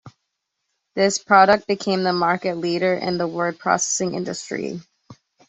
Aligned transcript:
This 0.95 1.19
product 1.19 1.67
became 1.67 2.01
the 2.01 2.11
market 2.11 2.57
leader 2.57 2.95
in 2.95 3.19
the 3.19 3.27
word 3.27 3.59
processing 3.59 4.15
industry. 4.15 4.81